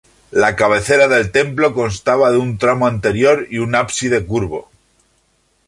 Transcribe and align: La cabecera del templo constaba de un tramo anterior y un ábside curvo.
La 0.43 0.55
cabecera 0.55 1.07
del 1.07 1.29
templo 1.31 1.75
constaba 1.75 2.31
de 2.31 2.37
un 2.39 2.57
tramo 2.57 2.87
anterior 2.87 3.45
y 3.51 3.59
un 3.59 3.75
ábside 3.75 4.25
curvo. 4.25 4.71